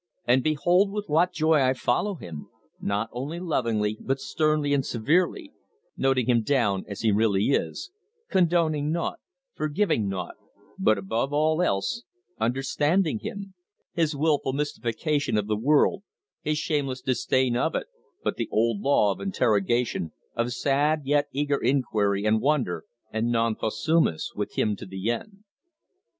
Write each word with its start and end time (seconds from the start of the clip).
And 0.25 0.41
behold 0.43 0.91
with 0.91 1.07
what 1.09 1.31
joy 1.31 1.61
I 1.61 1.73
follow 1.75 2.15
him, 2.15 2.49
not 2.79 3.09
only 3.11 3.39
lovingly 3.39 3.99
but 4.01 4.19
sternly 4.19 4.73
and 4.73 4.83
severely, 4.83 5.53
noting 5.95 6.25
him 6.25 6.41
down 6.41 6.85
as 6.87 7.01
he 7.01 7.11
really 7.11 7.51
is, 7.51 7.91
condoning 8.27 8.91
naught, 8.91 9.19
forgiving 9.53 10.09
naught, 10.09 10.37
but 10.79 10.97
above 10.97 11.33
all 11.33 11.61
else, 11.61 12.01
understanding 12.39 13.19
him 13.19 13.53
his 13.93 14.15
wilful 14.15 14.53
mystification 14.53 15.37
of 15.37 15.45
the 15.45 15.55
world, 15.55 16.01
his 16.41 16.57
shameless 16.57 17.01
disdain 17.01 17.55
of 17.55 17.75
it, 17.75 17.85
but 18.23 18.37
the 18.37 18.49
old 18.51 18.81
law 18.81 19.11
of 19.11 19.19
interrogation, 19.21 20.13
of 20.35 20.51
sad 20.51 21.01
yet 21.05 21.27
eager 21.31 21.61
inquiry 21.61 22.25
and 22.25 22.41
wonder 22.41 22.85
and 23.11 23.31
'non 23.31 23.53
possumus' 23.55 24.33
with 24.35 24.55
him 24.57 24.75
to 24.75 24.87
the 24.87 25.11
end." 25.11 25.43